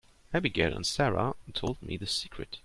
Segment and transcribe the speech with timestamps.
[0.33, 2.57] Abigail and Sara told me the secret.